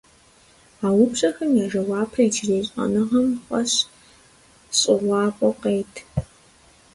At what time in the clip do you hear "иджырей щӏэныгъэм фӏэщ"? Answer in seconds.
2.27-3.73